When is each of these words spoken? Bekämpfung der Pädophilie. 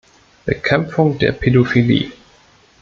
Bekämpfung 0.47 1.19
der 1.19 1.31
Pädophilie. 1.31 2.11